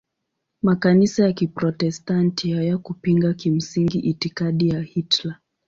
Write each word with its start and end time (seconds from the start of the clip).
Makanisa 0.61 1.23
ya 1.25 1.33
Kiprotestanti 1.33 2.53
hayakupinga 2.53 3.33
kimsingi 3.33 3.99
itikadi 3.99 4.69
ya 4.69 4.81
Hitler. 4.81 5.37